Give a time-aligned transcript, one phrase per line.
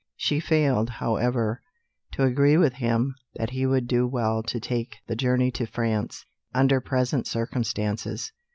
[0.15, 1.61] She failed, however,
[2.13, 6.25] to agree with him that he would do well to take the journey to France,
[6.55, 8.31] under present circumstances.